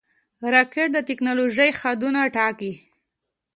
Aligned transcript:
راکټ 0.53 0.87
د 0.93 0.97
ټېکنالوژۍ 1.07 1.69
حدونه 1.79 2.19
ټاکي 2.35 2.73